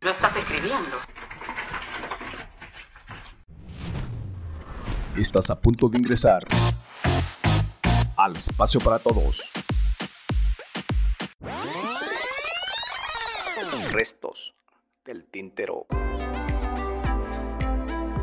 Lo 0.00 0.10
estás 0.10 0.36
escribiendo. 0.36 0.96
Estás 5.16 5.50
a 5.50 5.60
punto 5.60 5.88
de 5.88 5.98
ingresar 5.98 6.44
al 8.16 8.36
espacio 8.36 8.80
para 8.80 8.98
todos. 8.98 9.50
Restos 13.90 14.54
del 15.04 15.24
tintero. 15.24 15.86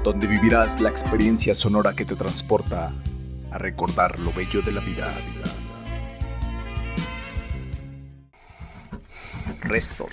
Donde 0.04 0.28
vivirás 0.28 0.80
la 0.80 0.90
experiencia 0.90 1.54
sonora 1.54 1.94
que 1.94 2.06
te 2.06 2.16
transporta 2.16 2.92
a 3.52 3.58
recordar 3.58 4.20
lo 4.20 4.32
bello 4.34 4.62
de 4.62 4.72
la 4.72 4.82
vida. 4.82 5.14
Restos 9.62 10.10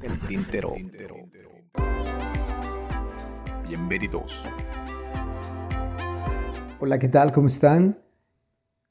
del 0.00 0.18
tintero. 0.20 0.74
Bienvenidos. 3.66 4.44
Hola, 6.80 6.98
¿qué 6.98 7.08
tal? 7.08 7.32
¿Cómo 7.32 7.48
están? 7.48 7.96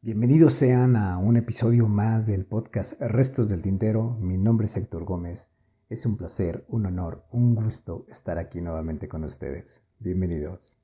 Bienvenidos 0.01 0.53
sean 0.53 0.95
a 0.95 1.17
un 1.17 1.37
episodio 1.37 1.87
más 1.87 2.27
del 2.27 2.45
podcast 2.45 3.01
Restos 3.01 3.49
del 3.49 3.61
Tintero. 3.61 4.15
Mi 4.19 4.37
nombre 4.37 4.67
es 4.67 4.77
Héctor 4.77 5.03
Gómez. 5.05 5.51
Es 5.89 6.05
un 6.05 6.17
placer, 6.17 6.65
un 6.67 6.85
honor, 6.85 7.23
un 7.31 7.55
gusto 7.55 8.05
estar 8.09 8.37
aquí 8.37 8.61
nuevamente 8.61 9.07
con 9.07 9.23
ustedes. 9.23 9.87
Bienvenidos. 9.99 10.79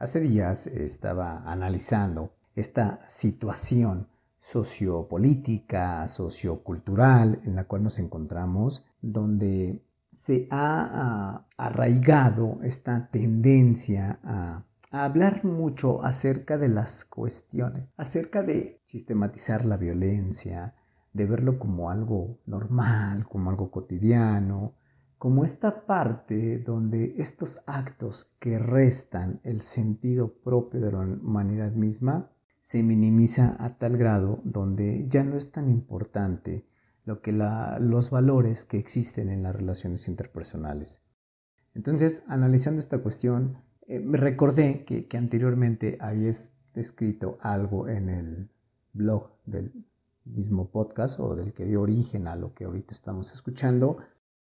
Hace 0.00 0.20
días 0.20 0.66
estaba 0.66 1.42
analizando 1.44 2.32
esta 2.54 3.00
situación 3.06 4.08
sociopolítica, 4.38 6.08
sociocultural 6.08 7.38
en 7.44 7.54
la 7.54 7.64
cual 7.64 7.82
nos 7.82 7.98
encontramos, 7.98 8.86
donde 9.02 9.84
se 10.10 10.48
ha 10.50 11.44
arraigado 11.58 12.60
esta 12.62 13.10
tendencia 13.10 14.18
a, 14.24 14.64
a, 14.90 15.04
hablar 15.04 15.44
mucho 15.44 16.02
acerca 16.02 16.56
de 16.56 16.68
las 16.68 17.04
cuestiones, 17.04 17.90
acerca 17.98 18.42
de 18.42 18.80
sistematizar 18.82 19.66
la 19.66 19.76
violencia, 19.76 20.76
de 21.12 21.26
verlo 21.26 21.58
como 21.58 21.90
algo 21.90 22.38
normal, 22.46 23.26
como 23.26 23.50
algo 23.50 23.70
cotidiano, 23.70 24.76
como 25.20 25.44
esta 25.44 25.84
parte 25.84 26.60
donde 26.60 27.16
estos 27.18 27.62
actos 27.66 28.32
que 28.38 28.58
restan 28.58 29.38
el 29.44 29.60
sentido 29.60 30.32
propio 30.32 30.80
de 30.80 30.92
la 30.92 31.00
humanidad 31.00 31.72
misma 31.72 32.32
se 32.58 32.82
minimiza 32.82 33.54
a 33.62 33.68
tal 33.76 33.98
grado 33.98 34.40
donde 34.44 35.06
ya 35.10 35.22
no 35.22 35.36
es 35.36 35.52
tan 35.52 35.68
importante 35.68 36.66
lo 37.04 37.20
que 37.20 37.32
los 37.32 38.08
valores 38.08 38.64
que 38.64 38.78
existen 38.78 39.28
en 39.28 39.42
las 39.42 39.54
relaciones 39.54 40.08
interpersonales. 40.08 41.04
Entonces, 41.74 42.22
analizando 42.26 42.78
esta 42.78 43.02
cuestión, 43.02 43.62
eh, 43.88 44.00
me 44.00 44.16
recordé 44.16 44.86
que, 44.86 45.06
que, 45.06 45.18
anteriormente 45.18 45.98
había 46.00 46.30
escrito 46.74 47.36
algo 47.42 47.88
en 47.88 48.08
el 48.08 48.50
blog 48.94 49.36
del 49.44 49.86
mismo 50.24 50.70
podcast 50.70 51.20
o 51.20 51.36
del 51.36 51.52
que 51.52 51.66
dio 51.66 51.82
origen 51.82 52.26
a 52.26 52.36
lo 52.36 52.54
que 52.54 52.64
ahorita 52.64 52.94
estamos 52.94 53.34
escuchando. 53.34 53.98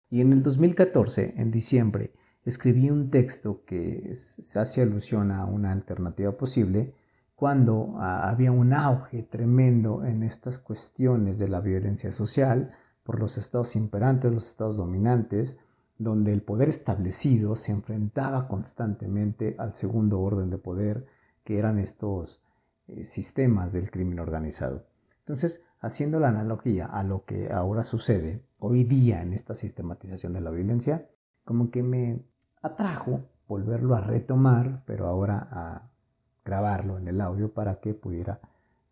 Y 0.10 0.22
en 0.22 0.34
el 0.34 0.42
2014, 0.42 1.36
en 1.38 1.52
diciembre, 1.52 2.14
escribí 2.44 2.90
un 2.90 3.10
texto 3.10 3.64
que 3.66 4.14
se 4.16 4.60
hace 4.60 4.82
alusión 4.82 5.32
a 5.32 5.46
una 5.46 5.72
alternativa 5.72 6.36
posible 6.36 6.94
cuando 7.36 7.96
ah, 7.98 8.30
había 8.30 8.52
un 8.52 8.74
auge 8.74 9.24
tremendo 9.24 10.04
en 10.04 10.24
estas 10.24 10.60
cuestiones 10.60 11.40
de 11.40 11.48
la 11.48 11.62
violencia 11.62 12.12
social 12.12 12.72
por 13.04 13.20
los 13.20 13.38
estados 13.38 13.76
imperantes, 13.76 14.34
los 14.34 14.48
estados 14.48 14.78
dominantes, 14.78 15.60
donde 15.98 16.33
el 16.33 16.42
poder 16.42 16.70
establecido 16.70 17.56
se 17.56 17.72
enfrentaba 17.72 18.48
constantemente 18.48 19.56
al 19.58 19.73
segundo 19.73 20.20
orden 20.22 20.50
de 20.50 20.58
poder, 20.58 21.06
que 21.44 21.60
eran 21.60 21.80
estos 21.80 22.42
eh, 22.88 23.06
sistemas 23.06 23.72
del 23.73 23.92
crimen 23.92 24.20
organizado. 24.20 24.86
Entonces, 25.20 25.66
haciendo 25.80 26.20
la 26.20 26.30
analogía 26.30 26.88
a 26.88 27.04
lo 27.04 27.26
que 27.26 27.52
ahora 27.52 27.83
sucede 27.83 28.44
hoy 28.59 28.83
día 28.83 29.21
en 29.21 29.33
esta 29.33 29.55
sistematización 29.55 30.33
de 30.33 30.42
la 30.42 30.52
violencia, 30.52 31.09
como 31.43 31.71
que 31.71 31.83
me 31.83 32.25
atrajo 32.61 33.23
volverlo 33.47 33.95
a 33.95 34.02
retomar, 34.02 34.83
pero 34.86 35.08
ahora 35.08 35.47
a 35.52 35.92
grabarlo 36.45 36.97
en 36.97 37.08
el 37.08 37.21
audio 37.21 37.53
para 37.53 37.80
que 37.80 37.93
pudiera 37.93 38.42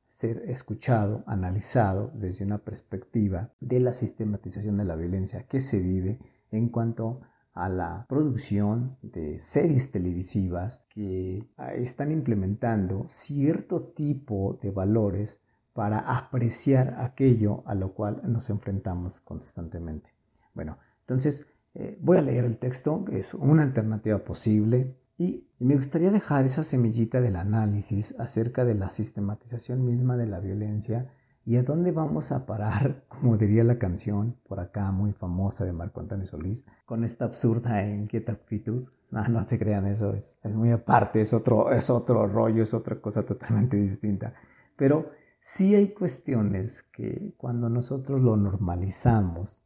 ser 0.08 0.38
escuchado, 0.50 1.24
analizado 1.28 2.12
desde 2.16 2.46
una 2.46 2.60
perspectiva 2.60 3.54
de 3.60 3.80
la 3.80 3.94
sistematización 3.94 4.76
de 4.76 4.86
la 4.86 4.96
violencia 4.96 5.46
que 5.48 5.62
se 5.62 5.80
vive 5.80 6.20
en 6.50 6.70
cuanto 6.70 7.22
a 7.54 7.70
la 7.70 8.06
producción 8.08 8.98
de 9.02 9.40
series 9.40 9.92
televisivas 9.92 10.86
que 10.90 11.50
ah, 11.58 11.74
están 11.74 12.12
implementando 12.12 13.06
cierto 13.10 13.84
tipo 13.84 14.60
de 14.62 14.72
valores 14.72 15.42
para 15.78 16.00
apreciar 16.00 16.96
aquello 17.02 17.62
a 17.68 17.76
lo 17.76 17.94
cual 17.94 18.20
nos 18.24 18.50
enfrentamos 18.50 19.22
constantemente. 19.22 20.10
Bueno, 20.56 20.80
entonces 21.02 21.50
eh, 21.76 22.00
voy 22.02 22.18
a 22.18 22.24
leer 22.24 22.46
el 22.46 22.58
texto, 22.58 23.06
es 23.12 23.36
una 23.36 23.62
alternativa 23.62 24.18
posible 24.24 24.98
y, 25.20 25.44
me 25.60 25.76
gustaría 25.76 26.10
dejar 26.10 26.48
esa 26.48 26.64
semillita 26.64 27.22
del 27.22 27.36
análisis 27.36 28.20
acerca 28.20 28.66
de 28.66 28.74
la 28.74 28.90
sistematización 28.90 29.86
misma 29.86 30.18
de 30.18 30.26
la 30.26 30.40
violencia 30.40 31.12
y 31.46 31.58
a 31.58 31.64
dónde 31.64 31.92
vamos 31.92 32.32
a 32.32 32.48
parar, 32.48 33.04
como 33.10 33.38
diría 33.38 33.64
la 33.64 33.78
canción 33.78 34.36
por 34.48 34.60
acá 34.60 34.92
muy 34.92 35.14
famosa 35.14 35.64
de 35.64 35.74
Marco 35.74 36.00
Antonio 36.00 36.26
Solís, 36.26 36.66
con 36.88 37.04
esta 37.04 37.26
absurda 37.26 37.84
e 37.84 37.94
inquieta 37.94 38.32
actitud. 38.32 38.88
No, 39.12 39.28
no 39.28 39.48
se 39.48 39.60
crean, 39.60 39.86
eso 39.86 40.12
es, 40.16 40.40
es 40.44 40.56
muy 40.56 40.72
aparte, 40.72 41.22
es 41.22 41.34
otro, 41.34 41.72
es 41.72 41.92
otro 41.92 42.26
rollo, 42.26 42.64
es 42.64 42.74
otra 42.74 43.00
cosa 43.00 43.24
totalmente 43.24 43.78
distinta. 43.78 44.34
Pero 44.76 45.12
sí 45.50 45.76
hay 45.76 45.94
cuestiones 45.94 46.84
que 46.84 47.34
cuando 47.38 47.70
nosotros 47.70 48.20
lo 48.20 48.36
normalizamos, 48.36 49.64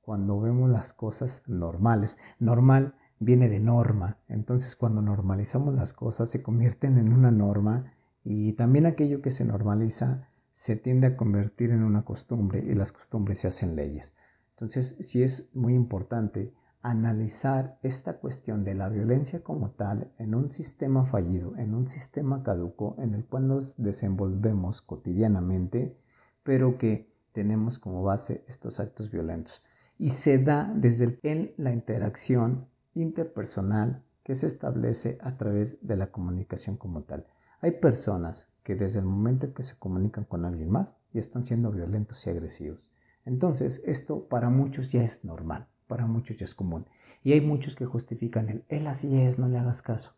cuando 0.00 0.40
vemos 0.40 0.70
las 0.70 0.94
cosas 0.94 1.50
normales, 1.50 2.16
normal 2.38 2.94
viene 3.18 3.50
de 3.50 3.60
norma. 3.60 4.22
Entonces 4.28 4.74
cuando 4.74 5.02
normalizamos 5.02 5.74
las 5.74 5.92
cosas 5.92 6.30
se 6.30 6.42
convierten 6.42 6.96
en 6.96 7.12
una 7.12 7.30
norma 7.30 7.92
y 8.24 8.54
también 8.54 8.86
aquello 8.86 9.20
que 9.20 9.30
se 9.30 9.44
normaliza 9.44 10.30
se 10.50 10.76
tiende 10.76 11.08
a 11.08 11.16
convertir 11.18 11.72
en 11.72 11.82
una 11.82 12.06
costumbre 12.06 12.64
y 12.64 12.74
las 12.74 12.92
costumbres 12.92 13.40
se 13.40 13.48
hacen 13.48 13.76
leyes. 13.76 14.14
Entonces 14.52 14.96
sí 15.02 15.22
es 15.22 15.54
muy 15.54 15.74
importante 15.74 16.54
analizar 16.90 17.78
esta 17.82 18.18
cuestión 18.18 18.64
de 18.64 18.74
la 18.74 18.88
violencia 18.88 19.42
como 19.42 19.72
tal 19.72 20.12
en 20.18 20.34
un 20.34 20.50
sistema 20.50 21.04
fallido, 21.04 21.54
en 21.56 21.74
un 21.74 21.86
sistema 21.86 22.42
caduco 22.42 22.96
en 22.98 23.14
el 23.14 23.26
cual 23.26 23.46
nos 23.46 23.76
desenvolvemos 23.76 24.80
cotidianamente, 24.80 25.98
pero 26.42 26.78
que 26.78 27.12
tenemos 27.32 27.78
como 27.78 28.02
base 28.02 28.44
estos 28.48 28.80
actos 28.80 29.10
violentos. 29.10 29.64
Y 29.98 30.10
se 30.10 30.42
da 30.42 30.72
desde 30.74 31.18
en 31.22 31.52
la 31.58 31.72
interacción 31.72 32.68
interpersonal 32.94 34.04
que 34.22 34.34
se 34.34 34.46
establece 34.46 35.18
a 35.20 35.36
través 35.36 35.86
de 35.86 35.96
la 35.96 36.10
comunicación 36.10 36.76
como 36.76 37.02
tal. 37.02 37.26
Hay 37.60 37.72
personas 37.72 38.50
que 38.62 38.76
desde 38.76 39.00
el 39.00 39.06
momento 39.06 39.52
que 39.52 39.62
se 39.62 39.78
comunican 39.78 40.24
con 40.24 40.44
alguien 40.44 40.70
más 40.70 40.98
ya 41.12 41.20
están 41.20 41.42
siendo 41.44 41.70
violentos 41.70 42.26
y 42.26 42.30
agresivos. 42.30 42.90
Entonces 43.24 43.82
esto 43.84 44.28
para 44.28 44.48
muchos 44.48 44.92
ya 44.92 45.02
es 45.02 45.24
normal, 45.24 45.68
para 45.88 46.06
muchos 46.06 46.38
ya 46.38 46.44
es 46.44 46.54
común. 46.54 46.86
Y 47.24 47.32
hay 47.32 47.40
muchos 47.40 47.74
que 47.74 47.86
justifican 47.86 48.48
el, 48.48 48.64
él 48.68 48.86
así 48.86 49.20
es, 49.20 49.40
no 49.40 49.48
le 49.48 49.58
hagas 49.58 49.82
caso. 49.82 50.12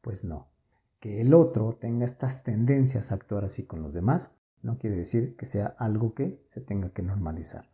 Pues 0.00 0.24
no, 0.24 0.48
que 1.00 1.20
el 1.20 1.34
otro 1.34 1.76
tenga 1.78 2.06
estas 2.06 2.44
tendencias 2.44 3.12
a 3.12 3.16
actuar 3.16 3.44
así 3.44 3.66
con 3.66 3.82
los 3.82 3.92
demás 3.92 4.40
no 4.66 4.78
quiere 4.78 4.96
decir 4.96 5.36
que 5.36 5.46
sea 5.46 5.66
algo 5.78 6.12
que 6.12 6.42
se 6.44 6.60
tenga 6.60 6.90
que 6.90 7.02
normalizar. 7.02 7.70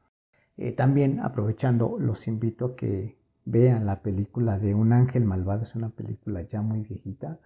Eh, 0.56 0.72
también 0.72 1.20
aprovechando, 1.20 1.98
los 1.98 2.28
invito 2.28 2.66
a 2.66 2.76
que 2.76 3.18
vean 3.44 3.86
la 3.86 4.02
película 4.02 4.58
de 4.58 4.74
Un 4.74 4.92
ángel 4.92 5.24
malvado, 5.24 5.62
es 5.62 5.74
una 5.74 5.88
película 5.88 6.42
ya 6.42 6.62
muy 6.62 6.82
viejita, 6.82 7.40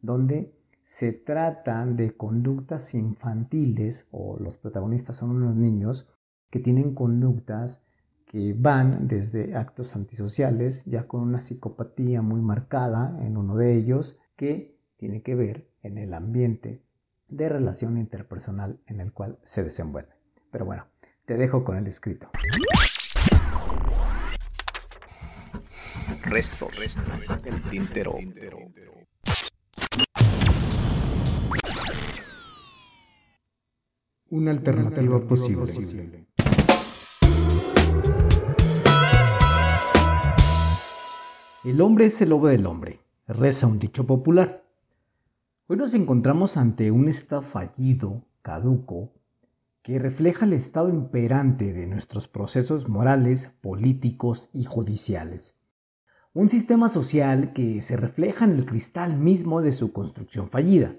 donde 0.00 0.56
se 0.82 1.12
tratan 1.12 1.96
de 1.96 2.16
conductas 2.16 2.94
infantiles 2.94 4.08
o 4.12 4.38
los 4.38 4.56
protagonistas 4.56 5.16
son 5.16 5.30
unos 5.30 5.54
niños 5.54 6.08
que 6.50 6.60
tienen 6.60 6.94
conductas 6.94 7.84
que 8.32 8.54
van 8.56 9.08
desde 9.08 9.54
actos 9.56 9.94
antisociales, 9.94 10.86
ya 10.86 11.06
con 11.06 11.20
una 11.20 11.38
psicopatía 11.38 12.22
muy 12.22 12.40
marcada 12.40 13.22
en 13.26 13.36
uno 13.36 13.56
de 13.56 13.76
ellos, 13.76 14.22
que 14.36 14.80
tiene 14.96 15.20
que 15.20 15.34
ver 15.34 15.68
en 15.82 15.98
el 15.98 16.14
ambiente 16.14 16.82
de 17.28 17.50
relación 17.50 17.98
interpersonal 17.98 18.80
en 18.86 19.00
el 19.00 19.12
cual 19.12 19.38
se 19.42 19.62
desenvuelve. 19.62 20.14
Pero 20.50 20.64
bueno, 20.64 20.86
te 21.26 21.36
dejo 21.36 21.62
con 21.62 21.76
el 21.76 21.86
escrito. 21.86 22.30
Resto, 26.22 26.68
resto, 26.70 27.02
el 27.44 27.62
tintero. 27.68 28.14
Una 34.30 34.50
alternativa 34.52 35.20
posible. 35.26 36.31
El 41.64 41.80
hombre 41.80 42.06
es 42.06 42.20
el 42.20 42.30
lobo 42.30 42.48
del 42.48 42.66
hombre, 42.66 42.98
reza 43.28 43.68
un 43.68 43.78
dicho 43.78 44.04
popular. 44.04 44.64
Hoy 45.68 45.76
nos 45.76 45.94
encontramos 45.94 46.56
ante 46.56 46.90
un 46.90 47.08
estado 47.08 47.40
fallido, 47.40 48.26
caduco, 48.42 49.12
que 49.80 50.00
refleja 50.00 50.44
el 50.44 50.54
estado 50.54 50.88
imperante 50.88 51.72
de 51.72 51.86
nuestros 51.86 52.26
procesos 52.26 52.88
morales, 52.88 53.58
políticos 53.60 54.50
y 54.52 54.64
judiciales. 54.64 55.60
Un 56.34 56.48
sistema 56.48 56.88
social 56.88 57.52
que 57.52 57.80
se 57.80 57.96
refleja 57.96 58.44
en 58.44 58.58
el 58.58 58.66
cristal 58.66 59.16
mismo 59.16 59.62
de 59.62 59.70
su 59.70 59.92
construcción 59.92 60.48
fallida. 60.50 60.96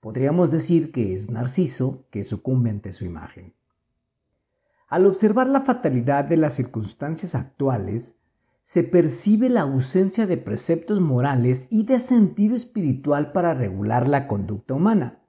Podríamos 0.00 0.50
decir 0.50 0.92
que 0.92 1.12
es 1.12 1.28
Narciso 1.28 2.08
que 2.08 2.24
sucumbe 2.24 2.70
ante 2.70 2.90
su 2.94 3.04
imagen. 3.04 3.54
Al 4.88 5.04
observar 5.04 5.46
la 5.46 5.60
fatalidad 5.60 6.24
de 6.24 6.38
las 6.38 6.54
circunstancias 6.54 7.34
actuales, 7.34 8.23
se 8.64 8.82
percibe 8.82 9.50
la 9.50 9.60
ausencia 9.60 10.26
de 10.26 10.38
preceptos 10.38 11.00
morales 11.00 11.68
y 11.70 11.84
de 11.84 11.98
sentido 11.98 12.56
espiritual 12.56 13.30
para 13.30 13.52
regular 13.52 14.08
la 14.08 14.26
conducta 14.26 14.72
humana. 14.72 15.22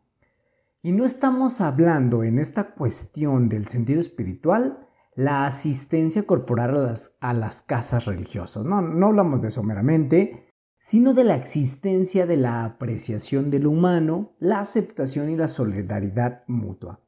Y 0.81 0.93
no 0.93 1.03
estamos 1.03 1.59
hablando 1.59 2.23
en 2.23 2.39
esta 2.39 2.75
cuestión 2.75 3.49
del 3.49 3.67
sentido 3.67 3.99
espiritual 3.99 4.79
la 5.15 5.45
asistencia 5.45 6.23
corporal 6.23 6.75
a 6.75 6.79
las, 6.79 7.17
a 7.19 7.33
las 7.33 7.61
casas 7.61 8.05
religiosas. 8.05 8.65
No, 8.65 8.81
no 8.81 9.07
hablamos 9.07 9.41
de 9.41 9.49
eso 9.49 9.63
meramente, 9.63 10.53
sino 10.79 11.13
de 11.13 11.25
la 11.25 11.35
existencia 11.35 12.25
de 12.25 12.37
la 12.37 12.63
apreciación 12.63 13.51
de 13.51 13.59
lo 13.59 13.71
humano, 13.71 14.35
la 14.39 14.59
aceptación 14.59 15.29
y 15.29 15.35
la 15.35 15.49
solidaridad 15.49 16.43
mutua. 16.47 17.01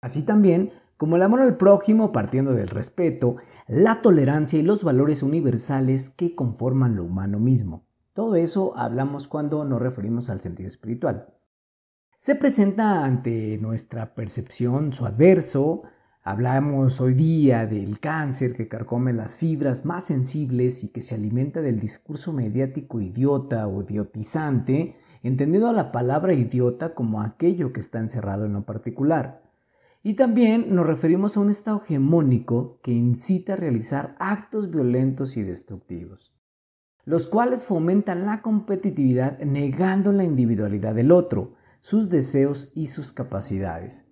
Así 0.00 0.24
también 0.24 0.70
como 1.00 1.16
el 1.16 1.22
amor 1.22 1.40
al 1.40 1.56
prójimo 1.56 2.12
partiendo 2.12 2.52
del 2.52 2.68
respeto, 2.68 3.36
la 3.66 4.02
tolerancia 4.02 4.60
y 4.60 4.62
los 4.62 4.84
valores 4.84 5.22
universales 5.24 6.10
que 6.10 6.34
conforman 6.34 6.94
lo 6.94 7.04
humano 7.04 7.40
mismo. 7.40 7.88
Todo 8.12 8.36
eso 8.36 8.76
hablamos 8.76 9.26
cuando 9.26 9.64
nos 9.64 9.80
referimos 9.80 10.28
al 10.28 10.38
sentido 10.38 10.68
espiritual 10.68 11.34
se 12.20 12.34
presenta 12.34 13.06
ante 13.06 13.56
nuestra 13.62 14.14
percepción 14.14 14.92
su 14.92 15.06
adverso. 15.06 15.84
Hablamos 16.22 17.00
hoy 17.00 17.14
día 17.14 17.64
del 17.64 17.98
cáncer 17.98 18.52
que 18.52 18.68
carcome 18.68 19.14
las 19.14 19.38
fibras 19.38 19.86
más 19.86 20.04
sensibles 20.04 20.84
y 20.84 20.92
que 20.92 21.00
se 21.00 21.14
alimenta 21.14 21.62
del 21.62 21.80
discurso 21.80 22.34
mediático 22.34 23.00
idiota 23.00 23.66
o 23.68 23.80
idiotizante, 23.80 24.96
entendiendo 25.22 25.72
la 25.72 25.92
palabra 25.92 26.34
idiota 26.34 26.94
como 26.94 27.22
aquello 27.22 27.72
que 27.72 27.80
está 27.80 28.00
encerrado 28.00 28.44
en 28.44 28.52
lo 28.52 28.66
particular. 28.66 29.39
Y 30.02 30.14
también 30.14 30.74
nos 30.74 30.86
referimos 30.86 31.36
a 31.36 31.40
un 31.40 31.50
estado 31.50 31.82
hegemónico 31.82 32.80
que 32.82 32.92
incita 32.92 33.52
a 33.52 33.56
realizar 33.56 34.16
actos 34.18 34.70
violentos 34.70 35.36
y 35.36 35.42
destructivos, 35.42 36.34
los 37.04 37.26
cuales 37.26 37.66
fomentan 37.66 38.24
la 38.24 38.40
competitividad 38.40 39.38
negando 39.40 40.12
la 40.12 40.24
individualidad 40.24 40.94
del 40.94 41.12
otro, 41.12 41.54
sus 41.80 42.08
deseos 42.08 42.72
y 42.74 42.86
sus 42.86 43.12
capacidades. 43.12 44.06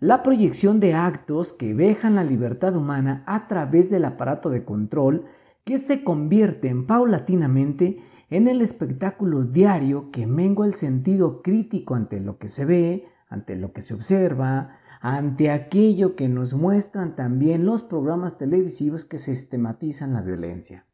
La 0.00 0.22
proyección 0.22 0.80
de 0.80 0.94
actos 0.94 1.52
que 1.52 1.74
vejan 1.74 2.16
la 2.16 2.24
libertad 2.24 2.74
humana 2.74 3.22
a 3.26 3.46
través 3.46 3.90
del 3.90 4.06
aparato 4.06 4.50
de 4.50 4.64
control 4.64 5.26
que 5.62 5.78
se 5.78 6.02
convierten 6.02 6.86
paulatinamente 6.86 7.98
en 8.30 8.48
el 8.48 8.62
espectáculo 8.62 9.44
diario 9.44 10.10
que 10.10 10.26
mengua 10.26 10.66
el 10.66 10.74
sentido 10.74 11.42
crítico 11.42 11.94
ante 11.94 12.18
lo 12.18 12.38
que 12.38 12.48
se 12.48 12.64
ve, 12.64 13.04
ante 13.28 13.56
lo 13.56 13.72
que 13.72 13.82
se 13.82 13.94
observa, 13.94 14.79
ante 15.00 15.50
aquello 15.50 16.14
que 16.14 16.28
nos 16.28 16.52
muestran 16.54 17.16
también 17.16 17.64
los 17.64 17.82
programas 17.82 18.36
televisivos 18.36 19.04
que 19.04 19.18
sistematizan 19.18 20.12
la 20.12 20.20
violencia. 20.20 20.86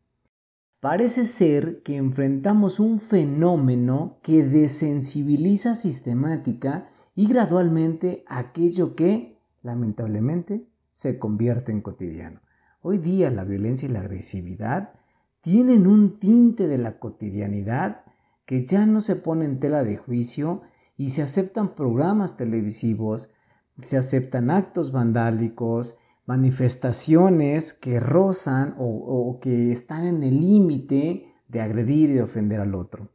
Parece 0.80 1.24
ser 1.24 1.82
que 1.82 1.96
enfrentamos 1.96 2.78
un 2.78 3.00
fenómeno 3.00 4.20
que 4.22 4.44
desensibiliza 4.44 5.74
sistemática 5.74 6.84
y 7.16 7.26
gradualmente 7.26 8.24
aquello 8.28 8.94
que, 8.94 9.40
lamentablemente, 9.62 10.68
se 10.92 11.18
convierte 11.18 11.72
en 11.72 11.80
cotidiano. 11.80 12.40
Hoy 12.82 12.98
día 12.98 13.32
la 13.32 13.42
violencia 13.42 13.88
y 13.88 13.92
la 13.92 14.00
agresividad 14.00 14.92
tienen 15.40 15.88
un 15.88 16.20
tinte 16.20 16.68
de 16.68 16.78
la 16.78 17.00
cotidianidad 17.00 18.04
que 18.44 18.64
ya 18.64 18.86
no 18.86 19.00
se 19.00 19.16
pone 19.16 19.44
en 19.44 19.58
tela 19.58 19.82
de 19.82 19.96
juicio 19.96 20.62
y 20.96 21.10
se 21.10 21.22
aceptan 21.22 21.74
programas 21.74 22.36
televisivos, 22.36 23.32
se 23.78 23.96
aceptan 23.96 24.50
actos 24.50 24.92
vandálicos, 24.92 25.98
manifestaciones 26.24 27.72
que 27.72 28.00
rozan 28.00 28.74
o, 28.78 29.38
que 29.40 29.72
están 29.72 30.04
en 30.04 30.22
el 30.22 30.40
límite 30.40 31.32
de 31.48 31.60
agredir 31.60 32.10
y 32.10 32.14
de 32.14 32.22
ofender 32.22 32.60
al 32.60 32.74
otro. 32.74 33.10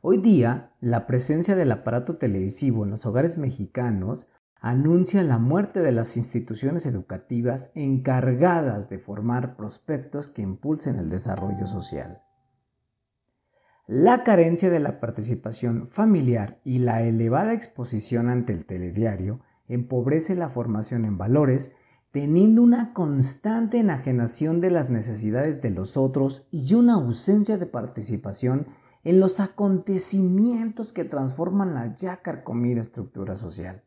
Hoy 0.00 0.18
día, 0.18 0.72
la 0.80 1.06
presencia 1.06 1.54
del 1.54 1.70
aparato 1.70 2.16
televisivo 2.16 2.84
en 2.84 2.90
los 2.90 3.06
hogares 3.06 3.38
mexicanos 3.38 4.32
anuncia 4.60 5.22
la 5.22 5.38
muerte 5.38 5.80
de 5.80 5.92
las 5.92 6.16
instituciones 6.16 6.86
educativas 6.86 7.72
encargadas 7.74 8.88
de 8.88 8.98
formar 8.98 9.56
prospectos 9.56 10.28
que 10.28 10.42
impulsen 10.42 10.96
el 10.96 11.10
desarrollo 11.10 11.66
social. 11.66 12.22
La 13.94 14.24
carencia 14.24 14.70
de 14.70 14.80
la 14.80 15.00
participación 15.00 15.86
familiar 15.86 16.58
y 16.64 16.78
la 16.78 17.02
elevada 17.02 17.52
exposición 17.52 18.30
ante 18.30 18.54
el 18.54 18.64
telediario 18.64 19.40
empobrece 19.68 20.34
la 20.34 20.48
formación 20.48 21.04
en 21.04 21.18
valores 21.18 21.74
teniendo 22.10 22.62
una 22.62 22.94
constante 22.94 23.80
enajenación 23.80 24.62
de 24.62 24.70
las 24.70 24.88
necesidades 24.88 25.60
de 25.60 25.72
los 25.72 25.98
otros 25.98 26.48
y 26.50 26.72
una 26.72 26.94
ausencia 26.94 27.58
de 27.58 27.66
participación 27.66 28.66
en 29.04 29.20
los 29.20 29.40
acontecimientos 29.40 30.94
que 30.94 31.04
transforman 31.04 31.74
la 31.74 31.94
ya 31.94 32.22
carcomida 32.22 32.80
estructura 32.80 33.36
social. 33.36 33.84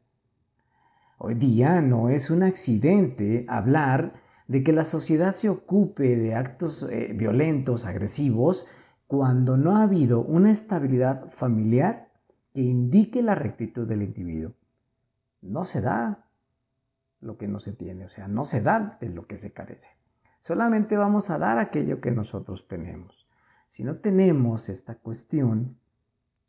Hoy 1.17 1.33
día 1.33 1.81
no 1.81 2.09
es 2.09 2.29
un 2.29 2.43
accidente 2.43 3.43
hablar 3.47 4.13
de 4.47 4.63
que 4.63 4.71
la 4.71 4.83
sociedad 4.83 5.33
se 5.33 5.49
ocupe 5.49 6.15
de 6.15 6.35
actos 6.35 6.83
eh, 6.91 7.11
violentos, 7.17 7.85
agresivos, 7.85 8.67
cuando 9.15 9.55
no 9.55 9.77
ha 9.77 9.83
habido 9.83 10.19
una 10.25 10.51
estabilidad 10.51 11.29
familiar 11.29 12.11
que 12.53 12.61
indique 12.61 13.21
la 13.21 13.33
rectitud 13.33 13.87
del 13.87 14.01
individuo. 14.01 14.55
No 15.41 15.63
se 15.63 15.79
da 15.79 16.27
lo 17.21 17.37
que 17.37 17.47
no 17.47 17.59
se 17.59 17.71
tiene, 17.71 18.03
o 18.03 18.09
sea, 18.09 18.27
no 18.27 18.43
se 18.43 18.61
da 18.61 18.97
de 18.99 19.07
lo 19.07 19.25
que 19.25 19.37
se 19.37 19.53
carece. 19.53 19.91
Solamente 20.37 20.97
vamos 20.97 21.29
a 21.29 21.37
dar 21.37 21.59
aquello 21.59 22.01
que 22.01 22.11
nosotros 22.11 22.67
tenemos. 22.67 23.29
Si 23.67 23.85
no 23.85 23.99
tenemos 23.99 24.67
esta 24.67 24.95
cuestión 24.95 25.79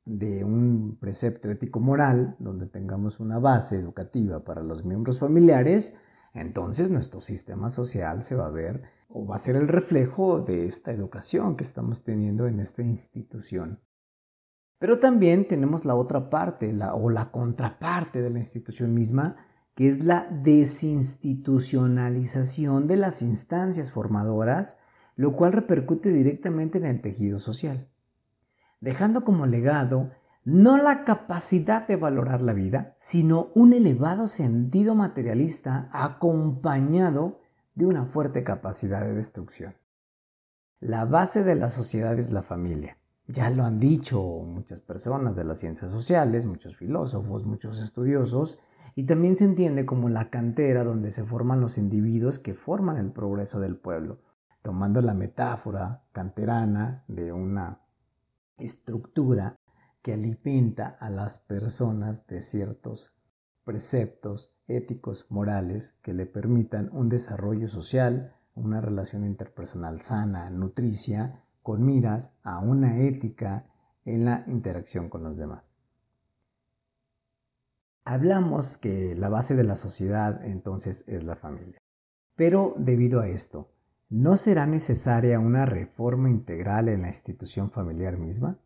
de 0.05 0.43
un 0.43 0.99
precepto 1.01 1.49
ético-moral 1.49 2.35
donde 2.41 2.67
tengamos 2.67 3.21
una 3.21 3.39
base 3.39 3.77
educativa 3.77 4.43
para 4.43 4.65
los 4.65 4.85
miembros 4.85 5.21
familiares, 5.21 6.01
entonces 6.35 6.91
nuestro 6.91 7.21
sistema 7.21 7.69
social 7.69 8.25
se 8.25 8.35
va 8.35 8.47
a 8.47 8.51
ver 8.51 8.83
o 9.09 9.27
va 9.27 9.37
a 9.37 9.39
ser 9.39 9.57
el 9.57 9.69
reflejo 9.69 10.41
de 10.41 10.67
esta 10.67 10.93
educación 10.93 11.57
que 11.57 11.65
estamos 11.65 12.05
teniendo 12.05 12.47
en 12.47 12.61
esta 12.61 12.83
institución. 12.83 13.81
Pero 14.79 14.99
también 14.99 15.49
tenemos 15.49 15.85
la 15.85 15.95
otra 15.95 16.29
parte 16.29 16.73
la, 16.73 16.95
o 16.95 17.11
la 17.11 17.31
contraparte 17.31 18.21
de 18.21 18.31
la 18.31 18.39
institución 18.39 18.95
misma, 18.95 19.37
que 19.75 19.89
es 19.89 20.05
la 20.05 20.29
desinstitucionalización 20.31 22.87
de 22.87 22.97
las 22.97 23.23
instancias 23.23 23.91
formadoras, 23.91 24.81
lo 25.15 25.35
cual 25.35 25.53
repercute 25.53 26.11
directamente 26.11 26.79
en 26.79 26.87
el 26.87 27.01
tejido 27.01 27.39
social, 27.39 27.89
dejando 28.81 29.25
como 29.25 29.47
legado 29.47 30.11
no 30.45 30.77
la 30.77 31.05
capacidad 31.05 31.89
de 31.89 31.97
valorar 31.97 32.41
la 32.41 32.53
vida, 32.53 32.95
sino 32.99 33.49
un 33.55 33.73
elevado 33.73 34.29
sentido 34.29 34.95
materialista 34.95 35.89
acompañado 35.93 37.41
de 37.77 37.87
una 37.87 38.07
fuerte 38.07 38.43
capacidad 38.43 39.03
de 39.03 39.15
destrucción. 39.15 39.77
La 40.81 41.05
base 41.05 41.45
de 41.45 41.55
la 41.55 41.71
sociedad 41.71 42.19
es 42.19 42.33
la 42.33 42.43
familia. 42.43 42.99
Ya 43.29 43.51
lo 43.51 43.65
han 43.65 43.79
dicho 43.79 44.21
muchas 44.23 44.81
personas 44.81 45.37
de 45.37 45.45
las 45.45 45.59
ciencias 45.61 45.91
sociales, 45.91 46.47
muchos 46.47 46.77
filósofos, 46.77 47.45
muchos 47.45 47.81
estudiosos, 47.81 48.59
y 48.95 49.05
también 49.05 49.37
se 49.37 49.45
entiende 49.45 49.85
como 49.85 50.09
la 50.09 50.31
cantera 50.31 50.85
donde 50.85 51.11
se 51.11 51.25
forman 51.25 51.61
los 51.61 51.77
individuos 51.77 52.39
que 52.39 52.55
forman 52.55 52.97
el 52.97 53.13
progreso 53.13 53.61
del 53.61 53.77
pueblo, 53.77 54.21
tomando 54.63 55.03
la 55.03 55.15
metáfora 55.15 56.05
canterana 56.13 57.05
de 57.09 57.33
una 57.33 57.83
estructura 58.57 59.61
que 60.01 60.15
alimenta 60.15 60.89
a 60.89 61.11
las 61.11 61.41
personas 61.41 62.27
de 62.27 62.41
ciertos 62.41 63.17
preceptos 63.65 64.56
éticos, 64.69 65.27
morales, 65.31 65.99
que 66.03 66.13
le 66.13 66.27
permitan 66.27 66.91
un 66.93 67.09
desarrollo 67.09 67.69
social, 67.69 68.35
una 68.55 68.81
relación 68.81 69.25
interpersonal 69.25 70.01
sana, 70.01 70.51
nutricia, 70.51 71.45
con 71.63 71.85
miras 71.85 72.35
a 72.43 72.61
una 72.61 72.99
ética 73.01 73.67
en 74.05 74.25
la 74.25 74.45
interacción 74.47 75.09
con 75.09 75.23
los 75.23 75.37
demás. 75.37 75.77
Hablamos 78.05 78.79
que 78.79 79.17
la 79.17 79.29
base 79.29 79.57
de 79.57 79.65
la 79.65 79.77
sociedad 79.77 80.45
entonces 80.45 81.05
es 81.09 81.25
la 81.25 81.35
familia. 81.35 81.79
Pero 82.37 82.75
debido 82.79 83.21
a 83.21 83.27
esto, 83.27 83.73
¿no 84.09 84.37
será 84.37 84.67
necesaria 84.67 85.41
una 85.41 85.67
reforma 85.67 86.31
integral 86.31 86.89
en 86.89 87.03
la 87.03 87.09
institución 87.09 87.73
familiar 87.73 88.17
misma? 88.17 88.59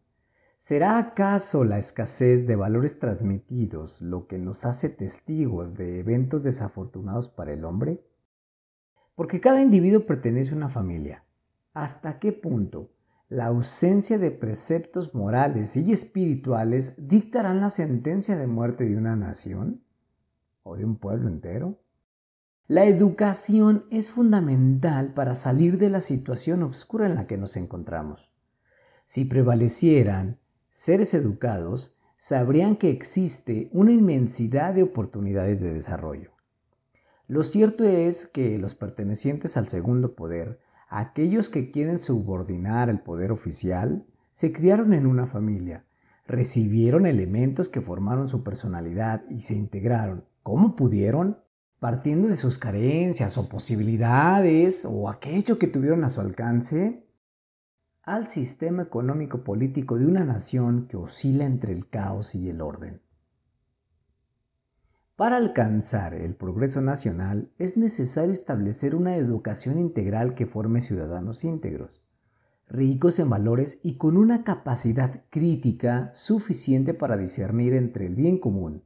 ¿Será 0.63 0.99
acaso 0.99 1.65
la 1.65 1.79
escasez 1.79 2.47
de 2.47 2.55
valores 2.55 2.99
transmitidos 2.99 4.03
lo 4.03 4.27
que 4.27 4.39
nos 4.39 4.67
hace 4.67 4.91
testigos 4.91 5.75
de 5.75 6.01
eventos 6.01 6.43
desafortunados 6.43 7.31
para 7.31 7.55
el 7.55 7.65
hombre? 7.65 8.05
Porque 9.15 9.41
cada 9.41 9.63
individuo 9.63 10.05
pertenece 10.05 10.53
a 10.53 10.59
una 10.59 10.69
familia. 10.69 11.25
¿Hasta 11.73 12.19
qué 12.19 12.33
punto 12.33 12.93
la 13.31 13.47
ausencia 13.47 14.19
de 14.19 14.33
preceptos 14.33 15.15
morales 15.15 15.79
y 15.79 15.93
espirituales 15.93 17.09
dictarán 17.09 17.63
la 17.63 17.71
sentencia 17.71 18.37
de 18.37 18.47
muerte 18.47 18.85
de 18.85 18.99
una 18.99 19.17
nación 19.17 19.83
o 20.63 20.77
de 20.77 20.85
un 20.85 20.97
pueblo 20.97 21.31
entero? 21.31 21.81
La 22.67 22.85
educación 22.85 23.87
es 23.91 24.11
fundamental 24.11 25.15
para 25.15 25.35
salir 25.35 25.79
de 25.79 25.89
la 25.89 26.03
situación 26.03 26.63
oscura 26.65 27.07
en 27.07 27.15
la 27.15 27.27
que 27.27 27.39
nos 27.39 27.57
encontramos. 27.57 28.35
Si 29.07 29.25
prevalecieran 29.25 30.39
seres 30.71 31.15
educados 31.15 31.97
sabrían 32.17 32.77
que 32.77 32.91
existe 32.91 33.69
una 33.73 33.93
inmensidad 33.93 34.75
de 34.75 34.83
oportunidades 34.83 35.61
de 35.61 35.73
desarrollo. 35.73 36.31
Lo 37.27 37.43
cierto 37.43 37.85
es 37.85 38.27
que 38.27 38.59
los 38.59 38.75
pertenecientes 38.75 39.57
al 39.57 39.69
segundo 39.69 40.15
poder, 40.15 40.61
aquellos 40.89 41.49
que 41.49 41.71
quieren 41.71 41.99
subordinar 41.99 42.89
el 42.89 43.01
poder 43.01 43.33
oficial, 43.33 44.07
se 44.31 44.53
criaron 44.53 44.93
en 44.93 45.07
una 45.07 45.27
familia, 45.27 45.87
recibieron 46.27 47.07
elementos 47.07 47.69
que 47.69 47.81
formaron 47.81 48.29
su 48.29 48.45
personalidad 48.45 49.25
y 49.29 49.41
se 49.41 49.55
integraron, 49.55 50.25
como 50.43 50.77
pudieron, 50.77 51.39
partiendo 51.79 52.29
de 52.29 52.37
sus 52.37 52.59
carencias 52.59 53.39
o 53.39 53.49
posibilidades 53.49 54.85
o 54.85 55.09
aquello 55.09 55.59
que 55.59 55.67
tuvieron 55.67 56.05
a 56.05 56.09
su 56.09 56.21
alcance, 56.21 57.07
al 58.03 58.27
sistema 58.29 58.83
económico 58.83 59.45
político 59.45 59.99
de 59.99 60.07
una 60.07 60.25
nación 60.25 60.87
que 60.89 60.97
oscila 60.97 61.45
entre 61.45 61.73
el 61.73 61.89
caos 61.89 62.35
y 62.35 62.49
el 62.49 62.61
orden. 62.61 63.03
Para 65.17 65.37
alcanzar 65.37 66.15
el 66.15 66.35
progreso 66.35 66.81
nacional 66.81 67.53
es 67.59 67.77
necesario 67.77 68.33
establecer 68.33 68.95
una 68.95 69.17
educación 69.17 69.79
integral 69.79 70.35
que 70.35 70.47
forme 70.47 70.81
ciudadanos 70.81 71.45
íntegros, 71.45 72.07
ricos 72.69 73.19
en 73.19 73.29
valores 73.29 73.81
y 73.83 73.99
con 73.99 74.17
una 74.17 74.45
capacidad 74.45 75.23
crítica 75.29 76.11
suficiente 76.15 76.95
para 76.95 77.19
discernir 77.19 77.75
entre 77.75 78.07
el 78.07 78.15
bien 78.15 78.39
común, 78.39 78.83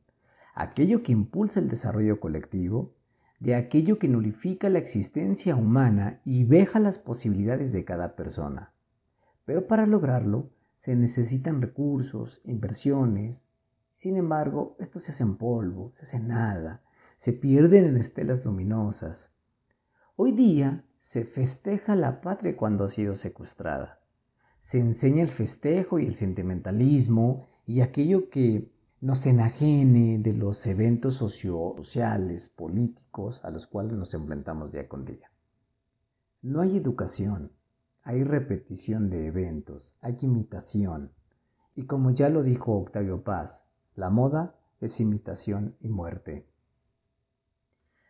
aquello 0.57 1.05
que 1.05 1.13
impulsa 1.13 1.61
el 1.61 1.69
desarrollo 1.69 2.19
colectivo, 2.19 2.97
de 3.39 3.55
aquello 3.55 4.01
que 4.01 4.09
nulifica 4.09 4.69
la 4.71 4.81
existencia 4.81 5.55
humana 5.55 6.21
y 6.25 6.45
veja 6.45 6.81
las 6.81 6.99
posibilidades 6.99 7.73
de 7.73 7.85
cada 7.85 8.17
persona. 8.17 8.74
Pero 9.45 9.67
para 9.67 9.87
lograrlo 9.87 10.51
se 10.75 10.97
necesitan 10.97 11.63
recursos, 11.63 12.41
inversiones. 12.45 13.49
Sin 13.91 14.17
embargo, 14.17 14.77
esto 14.79 14.99
se 15.01 15.13
hace 15.13 15.23
en 15.23 15.37
polvo, 15.37 15.91
se 15.93 16.03
hace 16.03 16.21
nada, 16.21 16.83
se 17.17 17.33
pierden 17.33 17.85
en 17.85 17.97
estelas 17.97 18.45
luminosas. 18.45 19.37
Hoy 20.17 20.33
día 20.33 20.85
se 20.99 21.25
festeja 21.25 21.97
la 21.97 22.21
patria 22.21 22.57
cuando 22.57 22.85
ha 22.85 22.89
sido 22.89 23.17
secuestrada. 23.17 24.01
Se 24.59 24.81
enseña 24.81 25.23
el 25.23 25.29
festejo 25.29 25.99
y 25.99 26.07
el 26.07 26.15
sentimentalismo 26.15 27.47
y 27.67 27.83
aquello 27.83 28.31
que 28.31 28.73
nos 29.01 29.27
enajene 29.27 30.19
de 30.19 30.33
los 30.33 30.65
eventos 30.67 31.15
sociales, 31.17 32.49
políticos 32.49 33.45
a 33.45 33.51
los 33.51 33.67
cuales 33.67 33.93
nos 33.93 34.15
enfrentamos 34.15 34.73
día 34.73 34.89
con 34.89 35.05
día. 35.05 35.31
No 36.41 36.63
hay 36.63 36.79
educación, 36.79 37.53
hay 38.05 38.23
repetición 38.23 39.09
de 39.09 39.27
eventos, 39.27 39.99
hay 40.03 40.17
imitación. 40.21 41.13
Y 41.75 41.87
como 41.87 42.11
ya 42.11 42.29
lo 42.29 42.43
dijo 42.43 42.77
Octavio 42.77 43.25
Paz, 43.25 43.67
la 43.95 44.11
moda 44.11 44.61
es 44.79 45.01
imitación 45.01 45.77
y 45.81 45.89
muerte. 45.89 46.47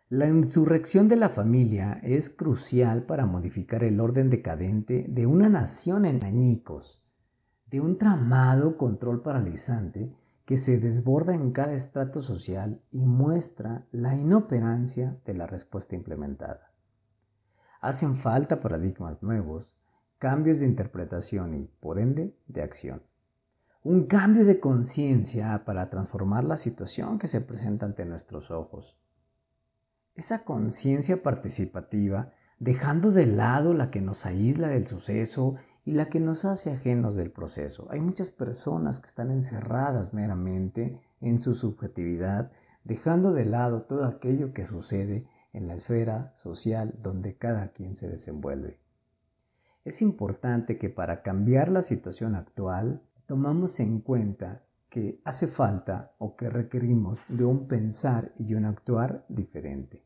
La 0.08 0.28
insurrección 0.28 1.08
de 1.08 1.16
la 1.16 1.28
familia 1.28 2.00
es 2.02 2.28
crucial 2.28 3.04
para 3.04 3.24
modificar 3.24 3.84
el 3.84 4.00
orden 4.00 4.30
decadente 4.30 5.06
de 5.08 5.26
una 5.26 5.48
nación 5.48 6.04
en 6.04 6.24
añicos, 6.24 7.04
de 7.70 7.80
un 7.80 7.96
tramado 7.96 8.76
control 8.76 9.22
paralizante 9.22 10.14
que 10.44 10.58
se 10.58 10.78
desborda 10.78 11.34
en 11.34 11.52
cada 11.52 11.72
estrato 11.72 12.20
social 12.20 12.82
y 12.90 13.06
muestra 13.06 13.86
la 13.92 14.14
inoperancia 14.14 15.20
de 15.24 15.34
la 15.34 15.46
respuesta 15.46 15.94
implementada. 15.94 16.72
Hacen 17.80 18.16
falta 18.16 18.60
paradigmas 18.60 19.22
nuevos, 19.22 19.76
cambios 20.24 20.60
de 20.60 20.64
interpretación 20.64 21.52
y, 21.52 21.70
por 21.80 21.98
ende, 21.98 22.34
de 22.46 22.62
acción. 22.62 23.02
Un 23.82 24.06
cambio 24.06 24.46
de 24.46 24.58
conciencia 24.58 25.66
para 25.66 25.90
transformar 25.90 26.44
la 26.44 26.56
situación 26.56 27.18
que 27.18 27.28
se 27.28 27.42
presenta 27.42 27.84
ante 27.84 28.06
nuestros 28.06 28.50
ojos. 28.50 28.98
Esa 30.14 30.46
conciencia 30.46 31.22
participativa, 31.22 32.32
dejando 32.58 33.12
de 33.12 33.26
lado 33.26 33.74
la 33.74 33.90
que 33.90 34.00
nos 34.00 34.24
aísla 34.24 34.68
del 34.68 34.86
suceso 34.86 35.56
y 35.84 35.92
la 35.92 36.06
que 36.06 36.20
nos 36.20 36.46
hace 36.46 36.72
ajenos 36.72 37.16
del 37.16 37.30
proceso. 37.30 37.86
Hay 37.90 38.00
muchas 38.00 38.30
personas 38.30 39.00
que 39.00 39.08
están 39.08 39.30
encerradas 39.30 40.14
meramente 40.14 40.98
en 41.20 41.38
su 41.38 41.54
subjetividad, 41.54 42.50
dejando 42.82 43.34
de 43.34 43.44
lado 43.44 43.82
todo 43.82 44.06
aquello 44.06 44.54
que 44.54 44.64
sucede 44.64 45.28
en 45.52 45.68
la 45.68 45.74
esfera 45.74 46.34
social 46.34 46.94
donde 47.02 47.36
cada 47.36 47.72
quien 47.72 47.94
se 47.94 48.08
desenvuelve. 48.08 48.83
Es 49.84 50.00
importante 50.00 50.78
que 50.78 50.88
para 50.88 51.20
cambiar 51.22 51.70
la 51.70 51.82
situación 51.82 52.34
actual 52.34 53.02
tomamos 53.26 53.80
en 53.80 54.00
cuenta 54.00 54.62
que 54.88 55.20
hace 55.24 55.46
falta 55.46 56.14
o 56.18 56.36
que 56.36 56.48
requerimos 56.48 57.24
de 57.28 57.44
un 57.44 57.68
pensar 57.68 58.32
y 58.38 58.54
un 58.54 58.64
actuar 58.64 59.26
diferente. 59.28 60.02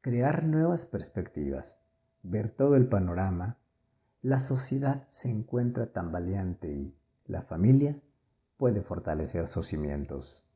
Crear 0.00 0.44
nuevas 0.44 0.86
perspectivas, 0.86 1.82
ver 2.22 2.50
todo 2.50 2.76
el 2.76 2.88
panorama. 2.88 3.58
La 4.22 4.38
sociedad 4.38 5.02
se 5.06 5.30
encuentra 5.30 5.92
tambaleante 5.92 6.72
y 6.72 6.96
la 7.26 7.42
familia 7.42 8.00
puede 8.56 8.80
fortalecer 8.80 9.46
sus 9.46 9.66
cimientos. 9.66 10.46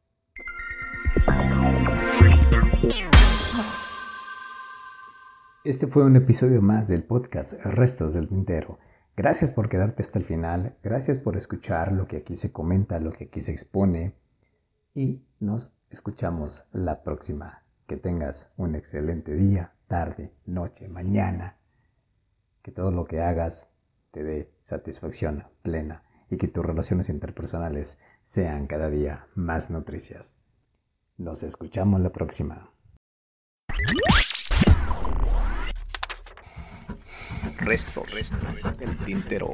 Este 5.64 5.87
fue 5.87 6.04
un 6.04 6.14
episodio 6.14 6.61
más 6.61 6.88
del 6.88 7.04
podcast 7.04 7.54
Restos 7.64 8.12
del 8.12 8.28
Tintero. 8.28 8.78
Gracias 9.16 9.54
por 9.54 9.71
quedarte 9.71 10.02
hasta 10.02 10.18
el 10.18 10.25
final, 10.26 10.76
gracias 10.83 11.18
por 11.18 11.38
escuchar 11.38 11.92
lo 11.92 12.06
que 12.06 12.18
aquí 12.18 12.35
se 12.35 12.52
comenta, 12.52 13.00
lo 13.00 13.11
que 13.11 13.25
aquí 13.25 13.40
se 13.40 13.52
expone 13.52 14.14
y 14.92 15.25
nos 15.40 15.78
escuchamos 15.88 16.64
la 16.73 17.02
próxima. 17.02 17.64
Que 17.87 17.97
tengas 17.97 18.50
un 18.59 18.75
excelente 18.75 19.33
día, 19.33 19.75
tarde, 19.88 20.35
noche, 20.44 20.87
mañana. 20.88 21.56
Que 22.61 22.71
todo 22.71 22.90
lo 22.90 23.06
que 23.06 23.23
hagas 23.23 23.71
te 24.11 24.23
dé 24.23 24.54
satisfacción 24.61 25.44
plena 25.62 26.02
y 26.28 26.37
que 26.37 26.49
tus 26.49 26.62
relaciones 26.62 27.09
interpersonales 27.09 28.00
sean 28.21 28.66
cada 28.66 28.90
día 28.90 29.28
más 29.35 29.71
nutricias. 29.71 30.40
Nos 31.16 31.42
escuchamos 31.42 32.02
la 32.02 32.11
próxima. 32.11 32.74
restos, 37.64 38.11
restos 38.12 38.78
del 38.78 38.97
tintero. 38.99 39.52